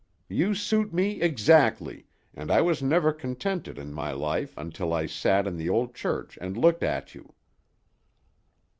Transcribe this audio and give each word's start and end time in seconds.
You 0.29 0.55
suit 0.55 0.91
me 0.91 1.21
exactly, 1.21 2.07
and 2.33 2.49
I 2.49 2.59
was 2.59 2.81
never 2.81 3.13
contented 3.13 3.77
in 3.77 3.93
my 3.93 4.11
life 4.11 4.55
until 4.57 4.93
I 4.93 5.05
sat 5.05 5.45
in 5.45 5.57
the 5.57 5.69
old 5.69 5.93
church 5.93 6.39
and 6.41 6.57
looked 6.57 6.81
at 6.81 7.13
you." 7.13 7.35